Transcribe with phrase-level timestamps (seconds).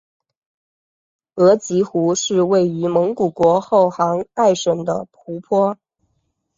[1.35, 5.77] 额吉湖是位于蒙古国后杭爱省的湖泊。